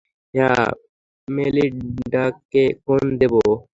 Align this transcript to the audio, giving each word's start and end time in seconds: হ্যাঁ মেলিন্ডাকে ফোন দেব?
হ্যাঁ 0.33 0.65
মেলিন্ডাকে 1.27 2.63
ফোন 2.83 3.01
দেব? 3.21 3.33